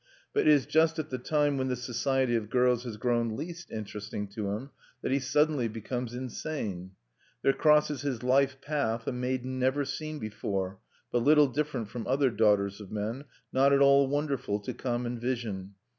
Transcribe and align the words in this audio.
But 0.33 0.47
it 0.47 0.47
is 0.47 0.65
just 0.65 0.97
at 0.97 1.11
the 1.11 1.19
time 1.19 1.59
when 1.59 1.67
the 1.67 1.75
society 1.75 2.35
of 2.35 2.49
girls 2.49 2.85
has 2.85 2.97
grown 2.97 3.37
least 3.37 3.69
interesting 3.71 4.25
to 4.29 4.49
him 4.49 4.71
that 5.03 5.11
he 5.11 5.19
suddenly 5.19 5.67
becomes 5.67 6.15
insane. 6.15 6.93
There 7.43 7.53
crosses 7.53 8.01
his 8.01 8.23
life 8.23 8.59
path 8.61 9.05
a 9.05 9.11
maiden 9.11 9.59
never 9.59 9.85
seen 9.85 10.17
before, 10.17 10.79
but 11.11 11.21
little 11.21 11.45
different 11.47 11.89
from 11.89 12.07
other 12.07 12.31
daughters 12.31 12.81
of 12.81 12.91
men, 12.91 13.25
not 13.53 13.73
at 13.73 13.79
all 13.83 14.07
wonderful 14.07 14.59
to 14.61 14.73
common 14.73 15.19
vision. 15.19 15.75